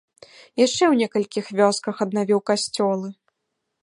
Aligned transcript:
Яшчэ 0.65 0.83
ў 0.91 0.93
некалькіх 1.01 1.51
вёсках 1.59 1.95
аднавіў 2.05 2.39
касцёлы. 2.51 3.07